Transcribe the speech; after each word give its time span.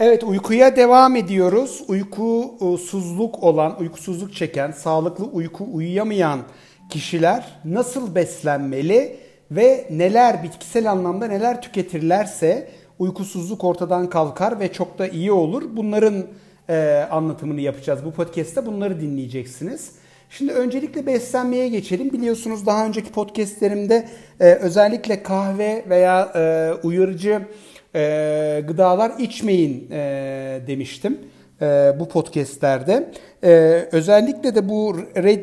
Evet 0.00 0.24
uykuya 0.24 0.76
devam 0.76 1.16
ediyoruz. 1.16 1.82
Uykusuzluk 1.88 3.42
olan, 3.42 3.80
uykusuzluk 3.80 4.34
çeken, 4.34 4.70
sağlıklı 4.70 5.24
uyku 5.24 5.68
uyuyamayan 5.72 6.40
kişiler 6.90 7.44
nasıl 7.64 8.14
beslenmeli 8.14 9.16
ve 9.50 9.86
neler 9.90 10.42
bitkisel 10.42 10.90
anlamda 10.90 11.26
neler 11.26 11.62
tüketirlerse 11.62 12.70
uykusuzluk 12.98 13.64
ortadan 13.64 14.10
kalkar 14.10 14.60
ve 14.60 14.72
çok 14.72 14.98
da 14.98 15.08
iyi 15.08 15.32
olur. 15.32 15.62
Bunların 15.76 16.26
e, 16.68 17.06
anlatımını 17.10 17.60
yapacağız 17.60 18.04
bu 18.04 18.10
podcast'te. 18.10 18.66
Bunları 18.66 19.00
dinleyeceksiniz. 19.00 19.92
Şimdi 20.30 20.52
öncelikle 20.52 21.06
beslenmeye 21.06 21.68
geçelim. 21.68 22.12
Biliyorsunuz 22.12 22.66
daha 22.66 22.86
önceki 22.86 23.12
podcastlerimde 23.12 24.08
e, 24.40 24.54
özellikle 24.54 25.22
kahve 25.22 25.84
veya 25.88 26.32
e, 26.34 26.72
uyarıcı 26.86 27.42
e, 27.98 28.62
gıdalar 28.68 29.12
içmeyin 29.18 29.90
e, 29.90 30.60
demiştim 30.66 31.18
e, 31.62 31.92
bu 32.00 32.08
podcastlerde. 32.08 33.10
E, 33.44 33.50
özellikle 33.92 34.54
de 34.54 34.68
bu 34.68 34.96
red 35.16 35.40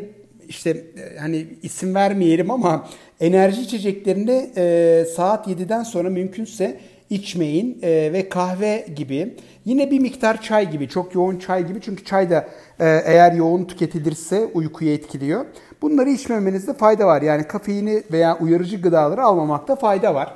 işte 0.48 0.70
e, 0.70 1.18
hani 1.20 1.48
isim 1.64 1.96
vermeyelim 1.96 2.52
ama 2.52 2.88
enerji 3.20 3.62
içeceklerini 3.62 4.50
e, 4.58 5.06
saat 5.16 5.48
7'den 5.48 5.84
sonra 5.84 6.10
mümkünse 6.10 6.80
içmeyin 7.10 7.80
e, 7.82 8.14
ve 8.14 8.30
kahve 8.30 8.86
gibi 8.96 9.36
yine 9.66 9.92
bir 9.92 10.00
miktar 10.00 10.42
çay 10.42 10.72
gibi 10.72 10.90
çok 10.90 11.16
yoğun 11.16 11.38
çay 11.40 11.68
gibi 11.68 11.82
çünkü 11.82 12.06
çay 12.06 12.30
da 12.30 12.48
e, 12.80 12.86
eğer 13.06 13.32
yoğun 13.32 13.66
tüketilirse 13.66 14.46
uykuyu 14.54 14.92
etkiliyor. 14.92 15.46
Bunları 15.82 16.10
içmemenizde 16.10 16.74
fayda 16.74 17.08
var. 17.08 17.22
Yani 17.22 17.44
kafeini 17.44 18.04
veya 18.12 18.38
uyarıcı 18.40 18.82
gıdaları 18.82 19.24
almamakta 19.24 19.76
fayda 19.76 20.16
var. 20.16 20.34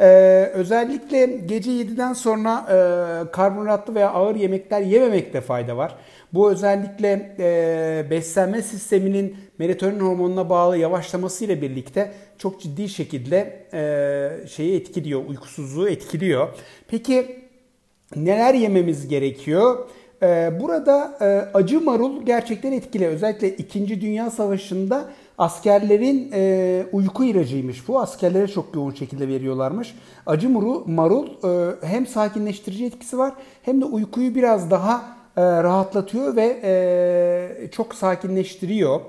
Ee, 0.00 0.50
özellikle 0.54 1.26
gece 1.26 1.70
7'den 1.70 2.12
sonra 2.12 2.66
e, 2.68 3.30
karbonhidratlı 3.30 3.94
veya 3.94 4.10
ağır 4.10 4.34
yemekler 4.36 4.80
yememekte 4.80 5.40
fayda 5.40 5.76
var. 5.76 5.96
Bu 6.32 6.50
özellikle 6.50 7.36
e, 7.38 8.10
beslenme 8.10 8.62
sisteminin 8.62 9.36
melatonin 9.58 10.00
hormonuna 10.00 10.50
bağlı 10.50 10.76
yavaşlaması 10.78 11.44
ile 11.44 11.62
birlikte 11.62 12.12
çok 12.38 12.60
ciddi 12.60 12.88
şekilde 12.88 13.66
e, 13.72 14.48
şeyi 14.48 14.80
etkiliyor, 14.80 15.24
uykusuzluğu 15.26 15.88
etkiliyor. 15.88 16.48
Peki 16.88 17.44
neler 18.16 18.54
yememiz 18.54 19.08
gerekiyor? 19.08 19.88
E, 20.22 20.60
burada 20.60 21.18
e, 21.20 21.26
acı 21.58 21.80
marul 21.80 22.22
gerçekten 22.26 22.72
etkili. 22.72 23.06
Özellikle 23.06 23.56
2. 23.56 24.00
Dünya 24.00 24.30
Savaşı'nda 24.30 25.10
askerlerin 25.38 26.30
e, 26.34 26.86
uyku 26.92 27.24
ilacıymış 27.24 27.88
bu. 27.88 28.00
Askerlere 28.00 28.48
çok 28.48 28.74
yoğun 28.74 28.94
şekilde 28.94 29.28
veriyorlarmış. 29.28 29.94
Acı 30.26 30.50
marul, 30.50 30.86
marul 30.86 31.26
e, 31.26 31.74
hem 31.86 32.06
sakinleştirici 32.06 32.84
etkisi 32.86 33.18
var 33.18 33.32
hem 33.62 33.80
de 33.80 33.84
uykuyu 33.84 34.34
biraz 34.34 34.70
daha 34.70 35.18
e, 35.36 35.42
rahatlatıyor 35.42 36.36
ve 36.36 36.60
e, 36.62 37.70
çok 37.70 37.94
sakinleştiriyor. 37.94 39.00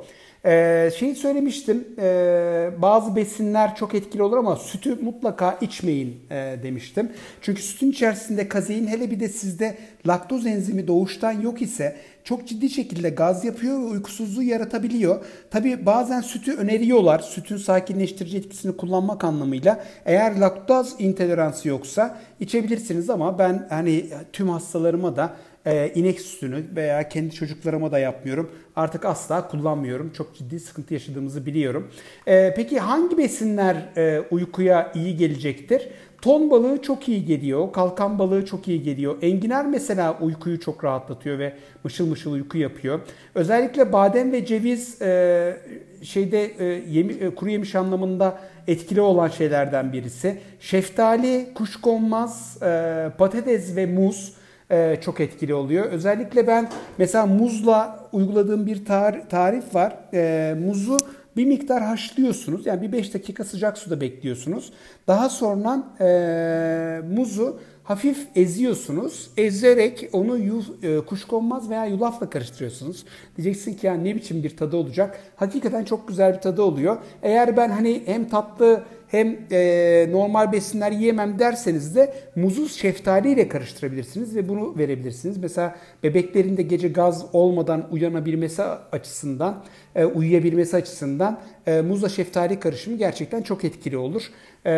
Ee, 0.45 0.91
şeyi 0.99 1.15
söylemiştim, 1.15 1.87
e, 1.99 2.69
bazı 2.77 3.15
besinler 3.15 3.75
çok 3.75 3.95
etkili 3.95 4.23
olur 4.23 4.37
ama 4.37 4.55
sütü 4.55 4.95
mutlaka 4.95 5.57
içmeyin 5.61 6.19
e, 6.31 6.55
demiştim. 6.63 7.11
Çünkü 7.41 7.61
sütün 7.61 7.91
içerisinde 7.91 8.47
kazein 8.47 8.87
hele 8.87 9.11
bir 9.11 9.19
de 9.19 9.29
sizde 9.29 9.77
laktoz 10.07 10.45
enzimi 10.45 10.87
doğuştan 10.87 11.31
yok 11.31 11.61
ise 11.61 11.95
çok 12.23 12.47
ciddi 12.47 12.69
şekilde 12.69 13.09
gaz 13.09 13.45
yapıyor 13.45 13.79
ve 13.79 13.85
uykusuzluğu 13.85 14.43
yaratabiliyor. 14.43 15.25
Tabi 15.51 15.85
bazen 15.85 16.21
sütü 16.21 16.55
öneriyorlar, 16.55 17.19
sütün 17.19 17.57
sakinleştirici 17.57 18.37
etkisini 18.37 18.77
kullanmak 18.77 19.23
anlamıyla. 19.23 19.83
Eğer 20.05 20.39
laktoz 20.39 20.95
intoleransı 20.99 21.67
yoksa 21.67 22.19
içebilirsiniz 22.39 23.09
ama 23.09 23.39
ben 23.39 23.67
hani 23.69 24.05
tüm 24.33 24.49
hastalarıma 24.49 25.15
da 25.15 25.33
e, 25.65 25.91
inek 25.95 26.21
sütünü 26.21 26.63
veya 26.75 27.09
kendi 27.09 27.35
çocuklarıma 27.35 27.91
da 27.91 27.99
yapmıyorum. 27.99 28.51
Artık 28.75 29.05
asla 29.05 29.47
kullanmıyorum. 29.47 30.11
Çok 30.13 30.35
ciddi 30.35 30.59
sıkıntı 30.59 30.93
yaşadığımızı 30.93 31.45
biliyorum. 31.45 31.91
E, 32.27 32.53
peki 32.55 32.79
hangi 32.79 33.17
besinler 33.17 33.75
e, 33.97 34.21
uykuya 34.31 34.91
iyi 34.95 35.17
gelecektir? 35.17 35.87
Ton 36.21 36.51
balığı 36.51 36.81
çok 36.81 37.09
iyi 37.09 37.25
geliyor. 37.25 37.73
Kalkan 37.73 38.19
balığı 38.19 38.45
çok 38.45 38.67
iyi 38.67 38.83
geliyor. 38.83 39.17
Enginar 39.21 39.65
mesela 39.65 40.17
uykuyu 40.21 40.59
çok 40.59 40.83
rahatlatıyor 40.83 41.39
ve 41.39 41.53
mışıl 41.83 42.07
mışıl 42.07 42.31
uyku 42.31 42.57
yapıyor. 42.57 42.99
Özellikle 43.35 43.93
badem 43.93 44.31
ve 44.31 44.45
ceviz 44.45 45.01
e, 45.01 45.57
şeyde 46.01 46.45
e, 46.59 46.65
yemi, 46.65 47.13
e, 47.13 47.35
kuru 47.35 47.49
yemiş 47.49 47.75
anlamında 47.75 48.39
etkili 48.67 49.01
olan 49.01 49.27
şeylerden 49.27 49.93
birisi. 49.93 50.37
Şeftali, 50.59 51.53
kuşkonmaz, 51.55 52.57
e, 52.63 53.11
patates 53.17 53.75
ve 53.75 53.85
muz 53.85 54.38
e, 54.71 54.97
çok 55.01 55.19
etkili 55.19 55.53
oluyor. 55.53 55.85
Özellikle 55.85 56.47
ben 56.47 56.69
mesela 56.97 57.25
muzla 57.25 57.99
uyguladığım 58.11 58.65
bir 58.67 58.85
tar- 58.85 59.27
tarif 59.27 59.75
var. 59.75 59.95
E, 60.13 60.55
muzu 60.65 60.97
bir 61.37 61.45
miktar 61.45 61.83
haşlıyorsunuz. 61.83 62.65
Yani 62.65 62.81
bir 62.81 62.91
5 62.91 63.13
dakika 63.13 63.43
sıcak 63.43 63.77
suda 63.77 64.01
bekliyorsunuz. 64.01 64.73
Daha 65.07 65.29
sonra 65.29 65.83
e, 66.01 67.01
muzu 67.15 67.59
hafif 67.89 68.27
eziyorsunuz. 68.35 69.29
Ezerek 69.37 70.09
onu 70.13 70.37
yu, 70.37 70.63
e, 70.83 70.99
kuşkonmaz 70.99 71.69
veya 71.69 71.85
yulafla 71.85 72.29
karıştırıyorsunuz. 72.29 73.05
Diyeceksin 73.37 73.73
ki 73.73 73.87
ya 73.87 73.93
ne 73.93 74.15
biçim 74.15 74.43
bir 74.43 74.57
tadı 74.57 74.77
olacak. 74.77 75.19
Hakikaten 75.35 75.83
çok 75.83 76.07
güzel 76.07 76.33
bir 76.33 76.41
tadı 76.41 76.61
oluyor. 76.61 76.97
Eğer 77.23 77.57
ben 77.57 77.69
hani 77.69 78.01
hem 78.05 78.29
tatlı 78.29 78.83
hem 79.07 79.37
e, 79.51 80.07
normal 80.11 80.51
besinler 80.51 80.91
yiyemem 80.91 81.39
derseniz 81.39 81.95
de 81.95 82.13
muzu 82.35 82.69
şeftali 82.69 83.31
ile 83.31 83.47
karıştırabilirsiniz 83.47 84.35
ve 84.35 84.49
bunu 84.49 84.77
verebilirsiniz. 84.77 85.37
Mesela 85.37 85.75
bebeklerin 86.03 86.57
de 86.57 86.61
gece 86.61 86.87
gaz 86.87 87.25
olmadan 87.33 87.87
uyanabilmesi 87.91 88.63
açısından, 88.91 89.63
e, 89.95 90.05
uyuyabilmesi 90.05 90.77
açısından 90.77 91.39
e, 91.67 91.81
muzla 91.81 92.09
şeftali 92.09 92.59
karışımı 92.59 92.97
gerçekten 92.97 93.41
çok 93.41 93.63
etkili 93.65 93.97
olur. 93.97 94.31
E, 94.65 94.71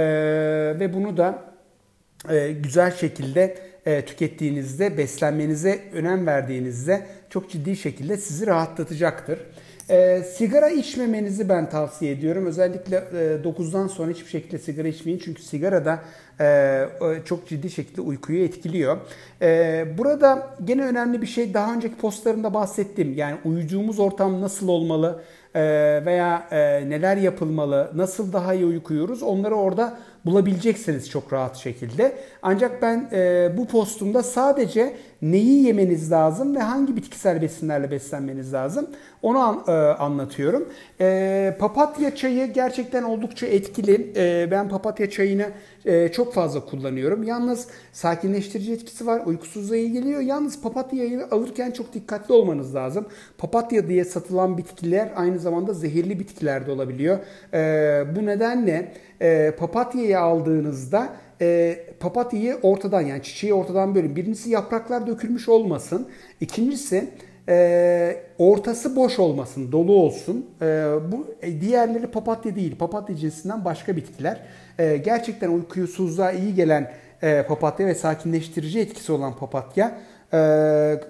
ve 0.79 0.93
bunu 0.93 1.17
da 1.17 1.50
e, 2.29 2.51
güzel 2.51 2.91
şekilde 2.91 3.57
e, 3.85 4.05
tükettiğinizde, 4.05 4.97
beslenmenize 4.97 5.79
önem 5.93 6.27
verdiğinizde 6.27 7.05
çok 7.29 7.49
ciddi 7.49 7.75
şekilde 7.75 8.17
sizi 8.17 8.47
rahatlatacaktır. 8.47 9.39
E, 9.89 10.23
sigara 10.23 10.69
içmemenizi 10.69 11.49
ben 11.49 11.69
tavsiye 11.69 12.11
ediyorum. 12.11 12.45
Özellikle 12.45 12.95
e, 12.95 13.49
9'dan 13.49 13.87
sonra 13.87 14.11
hiçbir 14.11 14.29
şekilde 14.29 14.57
sigara 14.57 14.87
içmeyin. 14.87 15.21
Çünkü 15.25 15.41
sigara 15.41 15.85
da 15.85 15.99
çok 17.25 17.47
ciddi 17.47 17.69
şekilde 17.69 18.01
uykuyu 18.01 18.43
etkiliyor. 18.43 18.97
Burada 19.97 20.57
gene 20.65 20.85
önemli 20.85 21.21
bir 21.21 21.27
şey 21.27 21.53
daha 21.53 21.73
önceki 21.73 21.95
postlarımda 21.95 22.53
bahsettim. 22.53 23.13
Yani 23.13 23.37
uyuduğumuz 23.45 23.99
ortam 23.99 24.41
nasıl 24.41 24.67
olmalı 24.67 25.21
veya 26.05 26.47
neler 26.87 27.17
yapılmalı, 27.17 27.91
nasıl 27.95 28.33
daha 28.33 28.53
iyi 28.53 28.65
uykuyoruz 28.65 29.23
onları 29.23 29.55
orada 29.55 29.97
bulabileceksiniz 30.25 31.09
çok 31.09 31.33
rahat 31.33 31.57
şekilde. 31.57 32.15
Ancak 32.41 32.81
ben 32.81 33.09
e, 33.11 33.51
bu 33.57 33.67
postumda 33.67 34.23
sadece 34.23 34.95
neyi 35.21 35.63
yemeniz 35.63 36.11
lazım 36.11 36.55
ve 36.55 36.59
hangi 36.59 36.95
bitkisel 36.95 37.41
besinlerle 37.41 37.91
beslenmeniz 37.91 38.53
lazım 38.53 38.87
onu 39.21 39.39
an, 39.39 39.63
e, 39.67 39.71
anlatıyorum. 39.71 40.69
E, 41.01 41.55
papatya 41.59 42.15
çayı 42.15 42.53
gerçekten 42.53 43.03
oldukça 43.03 43.47
etkili. 43.47 44.13
E, 44.15 44.51
ben 44.51 44.69
papatya 44.69 45.09
çayını 45.09 45.45
e, 45.85 46.11
çok 46.11 46.33
fazla 46.33 46.65
kullanıyorum. 46.65 47.23
Yalnız 47.23 47.67
sakinleştirici 47.91 48.73
etkisi 48.73 49.07
var. 49.07 49.21
Uykusuzluğa 49.25 49.77
iyi 49.77 49.91
geliyor. 49.91 50.21
Yalnız 50.21 50.61
papatyayı 50.61 51.25
alırken 51.31 51.71
çok 51.71 51.93
dikkatli 51.93 52.33
olmanız 52.33 52.75
lazım. 52.75 53.05
Papatya 53.37 53.87
diye 53.87 54.05
satılan 54.05 54.57
bitkiler 54.57 55.09
aynı 55.15 55.39
zamanda 55.39 55.73
zehirli 55.73 56.19
bitkiler 56.19 56.67
de 56.67 56.71
olabiliyor. 56.71 57.19
E, 57.53 58.03
bu 58.15 58.25
nedenle 58.25 58.93
e, 59.21 59.51
papatyayı 60.11 60.19
aldığınızda 60.19 61.09
e, 61.41 61.77
papatyayı 61.99 62.57
ortadan 62.61 63.01
yani 63.01 63.23
çiçeği 63.23 63.53
ortadan 63.53 63.95
bölün. 63.95 64.15
Birincisi 64.15 64.49
yapraklar 64.49 65.07
dökülmüş 65.07 65.49
olmasın. 65.49 66.07
İkincisi 66.41 67.09
e, 67.49 68.17
ortası 68.37 68.95
boş 68.95 69.19
olmasın, 69.19 69.71
dolu 69.71 69.93
olsun. 69.93 70.45
E, 70.61 70.65
bu 71.11 71.27
e, 71.41 71.61
diğerleri 71.61 72.07
papatya 72.07 72.55
değil, 72.55 72.75
papatya 72.77 73.15
cinsinden 73.15 73.65
başka 73.65 73.95
bitkiler. 73.95 74.39
E, 74.79 74.97
gerçekten 74.97 75.49
uykusuzluğa 75.49 76.31
iyi 76.31 76.55
gelen 76.55 76.91
e, 77.21 77.43
papatya 77.43 77.87
ve 77.87 77.95
sakinleştirici 77.95 78.79
etkisi 78.79 79.11
olan 79.11 79.35
papatya, 79.35 79.97
e, 80.33 80.37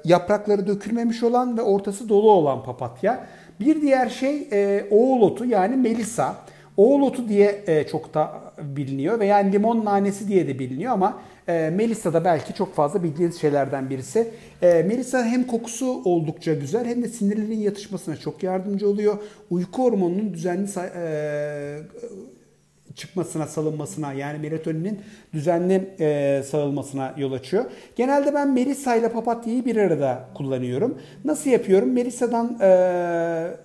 yaprakları 0.06 0.68
dökülmemiş 0.68 1.24
olan 1.24 1.58
ve 1.58 1.62
ortası 1.62 2.10
dolu 2.10 2.32
olan 2.32 2.64
papatya. 2.64 3.28
Bir 3.60 3.82
diğer 3.82 4.10
şey 4.10 4.48
e, 4.52 4.86
oğul 4.92 5.22
otu 5.22 5.46
yani 5.46 5.76
melisa. 5.76 6.36
Oğul 6.78 7.02
otu 7.02 7.30
diye 7.30 7.64
e, 7.68 7.88
çok 7.88 8.14
da 8.14 8.42
biliniyor 8.62 9.20
veya 9.20 9.38
limon 9.38 9.86
nanesi 9.86 10.28
diye 10.28 10.48
de 10.48 10.60
biliniyor 10.60 10.94
ama 10.94 11.22
e, 11.48 11.70
Melisa 11.70 12.14
da 12.14 12.26
belki 12.26 12.54
çok 12.54 12.76
fazla 12.76 13.04
bildiğiniz 13.04 13.42
şeylerden 13.42 13.90
birisi. 13.90 14.32
E, 14.62 14.84
Melisa 14.84 15.26
hem 15.26 15.48
kokusu 15.48 16.02
oldukça 16.06 16.54
güzel 16.54 16.86
hem 16.86 17.04
de 17.04 17.08
sinirlerin 17.08 17.60
yatışmasına 17.60 18.16
çok 18.18 18.44
yardımcı 18.44 18.90
oluyor. 18.90 19.18
Uyku 19.50 19.84
hormonunun 19.84 20.34
düzenli 20.34 20.70
e, 20.96 21.80
çıkmasına, 22.96 23.48
salınmasına 23.48 24.14
yani 24.14 24.40
melatoninin 24.40 25.00
düzenli 25.34 25.90
e, 26.00 26.42
salınmasına 26.44 27.14
yol 27.18 27.32
açıyor. 27.32 27.66
Genelde 27.96 28.34
ben 28.34 28.54
Melissa 28.54 28.96
ile 28.96 29.10
papatyayı 29.10 29.66
bir 29.66 29.76
arada 29.76 30.28
kullanıyorum. 30.34 30.98
Nasıl 31.26 31.50
yapıyorum? 31.50 31.92
Melissa'dan 31.92 32.60
e, 32.62 32.72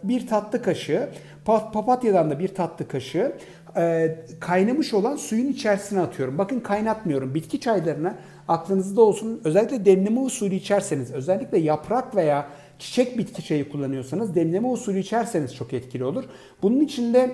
bir 0.02 0.26
tatlı 0.26 0.62
kaşığı, 0.62 1.08
papatyadan 1.46 2.30
da 2.30 2.38
bir 2.38 2.48
tatlı 2.48 2.88
kaşığı 2.88 3.32
e, 3.76 4.16
kaynamış 4.40 4.94
olan 4.94 5.16
suyun 5.16 5.46
içerisine 5.46 6.00
atıyorum. 6.00 6.38
Bakın 6.38 6.60
kaynatmıyorum. 6.60 7.34
Bitki 7.34 7.60
çaylarına 7.60 8.14
aklınızda 8.48 9.00
olsun. 9.00 9.40
Özellikle 9.44 9.84
demleme 9.84 10.20
usulü 10.20 10.54
içerseniz, 10.54 11.12
özellikle 11.12 11.58
yaprak 11.58 12.16
veya 12.16 12.46
çiçek 12.78 13.18
bitki 13.18 13.44
çayı 13.44 13.68
kullanıyorsanız 13.68 14.34
demleme 14.34 14.68
usulü 14.68 14.98
içerseniz 14.98 15.54
çok 15.54 15.72
etkili 15.72 16.04
olur. 16.04 16.24
Bunun 16.62 16.80
için 16.80 17.14
de 17.14 17.30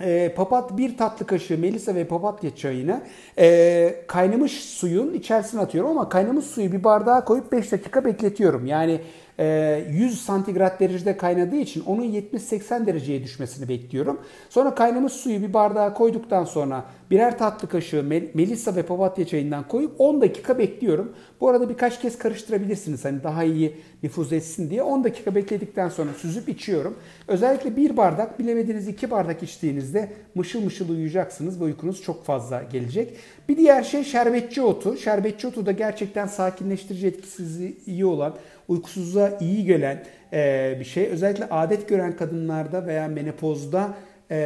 e, 0.00 0.34
papat 0.36 0.76
bir 0.78 0.96
tatlı 0.96 1.26
kaşığı 1.26 1.58
melisa 1.58 1.94
ve 1.94 2.04
papatya 2.04 2.56
çayını 2.56 3.00
e, 3.38 4.04
kaynamış 4.06 4.52
suyun 4.52 5.14
içerisine 5.14 5.60
atıyorum 5.60 5.90
ama 5.90 6.08
kaynamış 6.08 6.44
suyu 6.44 6.72
bir 6.72 6.84
bardağa 6.84 7.24
koyup 7.24 7.52
5 7.52 7.72
dakika 7.72 8.04
bekletiyorum. 8.04 8.66
Yani 8.66 9.00
100 9.38 9.42
ee, 9.42 10.16
santigrat 10.16 10.80
derecede 10.80 11.16
kaynadığı 11.16 11.56
için 11.56 11.84
onun 11.86 12.02
70-80 12.02 12.86
dereceye 12.86 13.24
düşmesini 13.24 13.68
bekliyorum. 13.68 14.20
Sonra 14.50 14.74
kaynamış 14.74 15.12
suyu 15.12 15.42
bir 15.42 15.52
bardağa 15.52 15.94
koyduktan 15.94 16.44
sonra 16.44 16.84
birer 17.10 17.38
tatlı 17.38 17.68
kaşığı 17.68 18.02
melisa 18.34 18.76
ve 18.76 18.82
papatya 18.82 19.26
çayından 19.26 19.68
koyup 19.68 19.92
10 19.98 20.20
dakika 20.20 20.58
bekliyorum. 20.58 21.12
Bu 21.40 21.48
arada 21.48 21.68
birkaç 21.68 22.00
kez 22.00 22.18
karıştırabilirsiniz 22.18 23.04
hani 23.04 23.22
daha 23.22 23.44
iyi 23.44 23.74
nüfuz 24.02 24.32
etsin 24.32 24.70
diye. 24.70 24.82
10 24.82 25.04
dakika 25.04 25.34
bekledikten 25.34 25.88
sonra 25.88 26.10
süzüp 26.12 26.48
içiyorum. 26.48 26.96
Özellikle 27.28 27.76
bir 27.76 27.96
bardak 27.96 28.38
bilemediğiniz 28.38 28.88
iki 28.88 29.10
bardak 29.10 29.42
içtiğinizde 29.42 30.12
mışıl 30.34 30.60
mışıl 30.60 30.88
uyuyacaksınız 30.88 31.60
ve 31.60 31.64
uykunuz 31.64 32.02
çok 32.02 32.24
fazla 32.24 32.62
gelecek. 32.62 33.16
Bir 33.48 33.56
diğer 33.56 33.82
şey 33.82 34.04
şerbetçi 34.04 34.62
otu. 34.62 34.96
Şerbetçi 34.96 35.46
otu 35.46 35.66
da 35.66 35.72
gerçekten 35.72 36.26
sakinleştirici 36.26 37.06
etkisi 37.06 37.76
iyi 37.86 38.06
olan 38.06 38.34
uykusuzluğa 38.68 39.38
iyi 39.40 39.64
gelen 39.64 40.04
e, 40.32 40.76
bir 40.80 40.84
şey. 40.84 41.06
Özellikle 41.06 41.44
adet 41.44 41.88
gören 41.88 42.16
kadınlarda 42.16 42.86
veya 42.86 43.08
menopozda 43.08 43.94
e, 44.30 44.36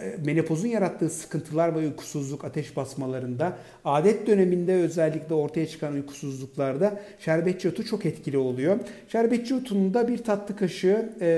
e, 0.00 0.16
menopozun 0.24 0.68
yarattığı 0.68 1.10
sıkıntılar 1.10 1.74
ve 1.74 1.78
uykusuzluk, 1.78 2.44
ateş 2.44 2.76
basmalarında, 2.76 3.56
adet 3.84 4.26
döneminde 4.26 4.74
özellikle 4.74 5.34
ortaya 5.34 5.66
çıkan 5.66 5.92
uykusuzluklarda 5.92 7.00
şerbetçi 7.18 7.68
otu 7.68 7.84
çok 7.84 8.06
etkili 8.06 8.38
oluyor. 8.38 8.78
Şerbetçi 9.08 9.54
otunun 9.54 9.94
da 9.94 10.08
bir 10.08 10.18
tatlı 10.18 10.56
kaşığı 10.56 11.12
e, 11.20 11.28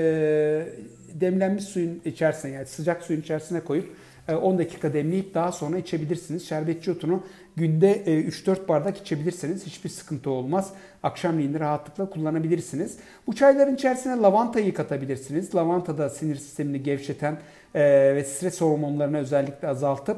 demlenmiş 1.13 1.63
suyun 1.63 2.01
içerisine 2.05 2.51
yani 2.51 2.65
sıcak 2.65 3.03
suyun 3.03 3.21
içerisine 3.21 3.59
koyup 3.59 4.04
10 4.33 4.55
e, 4.55 4.57
dakika 4.57 4.93
demleyip 4.93 5.33
daha 5.33 5.51
sonra 5.51 5.77
içebilirsiniz. 5.77 6.47
Şerbetçi 6.47 6.91
otunu 6.91 7.23
günde 7.55 8.03
3-4 8.03 8.63
e, 8.63 8.67
bardak 8.67 8.97
içebilirsiniz. 8.97 9.65
Hiçbir 9.65 9.89
sıkıntı 9.89 10.29
olmaz. 10.29 10.73
Akşamleyin 11.03 11.59
rahatlıkla 11.59 12.09
kullanabilirsiniz. 12.09 12.97
Bu 13.27 13.35
çayların 13.35 13.75
içerisine 13.75 14.15
lavantayı 14.15 14.73
katabilirsiniz. 14.73 15.55
Lavanta 15.55 15.97
da 15.97 16.09
sinir 16.09 16.35
sistemini 16.35 16.83
gevşeten 16.83 17.37
e, 17.75 17.81
ve 18.15 18.23
stres 18.23 18.61
hormonlarını 18.61 19.17
özellikle 19.17 19.67
azaltıp 19.67 20.17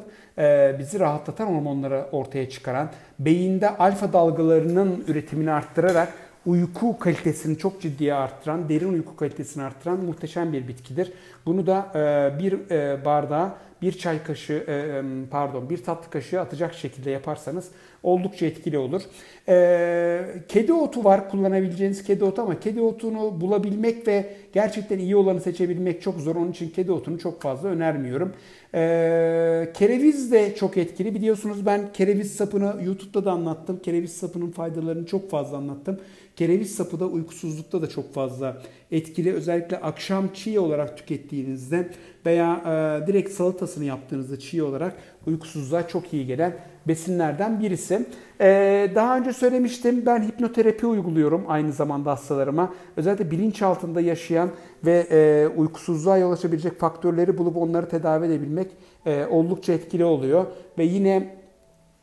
bizi 0.79 0.99
rahatlatan 0.99 1.45
hormonları 1.45 2.05
ortaya 2.11 2.49
çıkaran, 2.49 2.89
beyinde 3.19 3.69
alfa 3.69 4.13
dalgalarının 4.13 5.03
üretimini 5.07 5.51
arttırarak 5.51 6.13
uyku 6.45 6.99
kalitesini 6.99 7.57
çok 7.57 7.81
ciddiye 7.81 8.13
arttıran, 8.13 8.69
derin 8.69 8.93
uyku 8.93 9.15
kalitesini 9.15 9.63
arttıran 9.63 10.05
muhteşem 10.05 10.53
bir 10.53 10.67
bitkidir. 10.67 11.13
Bunu 11.45 11.67
da 11.67 11.85
bir 12.39 12.69
bardağa 13.05 13.57
bir 13.81 13.91
çay 13.91 14.23
kaşığı 14.23 14.65
e, 14.67 15.01
pardon 15.31 15.69
bir 15.69 15.83
tatlı 15.83 16.11
kaşığı 16.11 16.41
atacak 16.41 16.73
şekilde 16.73 17.11
yaparsanız 17.11 17.71
oldukça 18.03 18.45
etkili 18.45 18.77
olur. 18.77 19.01
E, 19.47 20.25
kedi 20.47 20.73
otu 20.73 21.03
var 21.03 21.29
kullanabileceğiniz 21.29 22.03
kedi 22.03 22.23
otu 22.23 22.41
ama 22.41 22.59
kedi 22.59 22.81
otunu 22.81 23.41
bulabilmek 23.41 24.07
ve 24.07 24.33
gerçekten 24.53 24.99
iyi 24.99 25.15
olanı 25.15 25.41
seçebilmek 25.41 26.01
çok 26.01 26.19
zor. 26.19 26.35
Onun 26.35 26.51
için 26.51 26.69
kedi 26.69 26.91
otunu 26.91 27.19
çok 27.19 27.41
fazla 27.41 27.69
önermiyorum. 27.69 28.33
E, 28.73 28.79
kereviz 29.73 30.31
de 30.31 30.55
çok 30.55 30.77
etkili. 30.77 31.15
Biliyorsunuz 31.15 31.65
ben 31.65 31.93
kereviz 31.93 32.35
sapını 32.35 32.75
YouTube'da 32.85 33.25
da 33.25 33.31
anlattım. 33.31 33.79
Kereviz 33.83 34.17
sapının 34.17 34.51
faydalarını 34.51 35.05
çok 35.05 35.29
fazla 35.29 35.57
anlattım. 35.57 35.99
Kereviz 36.35 36.75
sapı 36.75 36.99
da 36.99 37.05
uykusuzlukta 37.05 37.81
da 37.81 37.89
çok 37.89 38.13
fazla 38.13 38.61
etkili. 38.91 39.33
Özellikle 39.33 39.77
akşam 39.77 40.27
çiğ 40.33 40.59
olarak 40.59 40.97
tükettiğinizde 40.97 41.89
veya 42.25 42.61
e, 42.65 43.07
direkt 43.07 43.31
salatasını 43.31 43.85
yaptığınızda 43.85 44.39
çiğ 44.39 44.63
olarak 44.63 44.93
uykusuzluğa 45.25 45.87
çok 45.87 46.13
iyi 46.13 46.25
gelen 46.25 46.55
besinlerden 46.87 47.59
birisi. 47.59 48.05
E, 48.41 48.91
daha 48.95 49.17
önce 49.17 49.33
söylemiştim 49.33 50.05
ben 50.05 50.23
hipnoterapi 50.23 50.85
uyguluyorum 50.85 51.45
aynı 51.47 51.71
zamanda 51.71 52.11
hastalarıma. 52.11 52.73
Özellikle 52.97 53.31
bilinç 53.31 53.61
altında 53.61 54.01
yaşayan 54.01 54.49
ve 54.85 55.07
e, 55.11 55.47
uykusuzluğa 55.57 56.17
yol 56.17 56.31
açabilecek 56.31 56.79
faktörleri 56.79 57.37
bulup 57.37 57.57
onları 57.57 57.89
tedavi 57.89 58.25
edebilmek 58.25 58.67
e, 59.05 59.25
oldukça 59.25 59.73
etkili 59.73 60.05
oluyor. 60.05 60.45
Ve 60.77 60.83
yine 60.83 61.37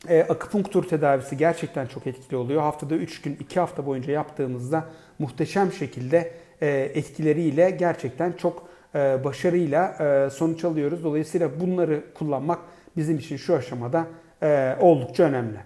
e, 0.08 0.22
akupunktur 0.22 0.84
tedavisi 0.84 1.36
gerçekten 1.36 1.86
çok 1.86 2.06
etkili 2.06 2.36
oluyor. 2.36 2.62
Haftada 2.62 2.94
3 2.94 3.22
gün 3.22 3.36
2 3.40 3.60
hafta 3.60 3.86
boyunca 3.86 4.12
yaptığımızda 4.12 4.84
muhteşem 5.18 5.72
şekilde 5.72 6.32
etkileriyle 6.66 7.70
gerçekten 7.70 8.32
çok 8.32 8.68
e, 8.94 9.24
başarıyla 9.24 9.96
e, 10.00 10.30
sonuç 10.30 10.64
alıyoruz. 10.64 11.04
Dolayısıyla 11.04 11.60
bunları 11.60 12.04
kullanmak 12.14 12.58
bizim 12.96 13.18
için 13.18 13.36
şu 13.36 13.54
aşamada 13.54 14.06
e, 14.42 14.76
oldukça 14.80 15.22
önemli. 15.22 15.58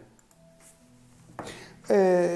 E, 1.90 2.28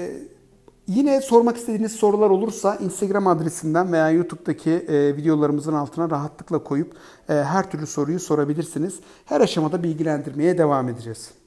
yine 0.87 1.21
sormak 1.21 1.57
istediğiniz 1.57 1.91
sorular 1.91 2.29
olursa 2.29 2.75
Instagram 2.75 3.27
adresinden 3.27 3.93
veya 3.93 4.09
YouTube'daki 4.09 4.71
e, 4.71 5.17
videolarımızın 5.17 5.73
altına 5.73 6.09
rahatlıkla 6.09 6.63
koyup 6.63 6.93
e, 7.29 7.33
her 7.33 7.71
türlü 7.71 7.87
soruyu 7.87 8.19
sorabilirsiniz. 8.19 8.99
Her 9.25 9.41
aşamada 9.41 9.83
bilgilendirmeye 9.83 10.57
devam 10.57 10.89
edeceğiz. 10.89 11.42